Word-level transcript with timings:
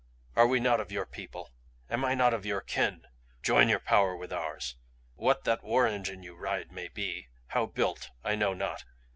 Are 0.35 0.47
we 0.47 0.59
not 0.59 0.79
of 0.79 0.91
your 0.91 1.05
people? 1.05 1.51
Am 1.87 2.03
I 2.03 2.15
not 2.15 2.33
of 2.33 2.43
your 2.43 2.59
kin? 2.61 3.05
Join 3.43 3.69
your 3.69 3.77
power 3.79 4.15
with 4.15 4.33
ours. 4.33 4.75
What 5.13 5.43
that 5.43 5.63
war 5.63 5.85
engine 5.85 6.23
you 6.23 6.35
ride 6.35 6.71
may 6.71 6.87
be, 6.87 7.27
how 7.49 7.67
built, 7.67 8.09
I 8.23 8.33
know 8.33 8.55
not. 8.55 8.83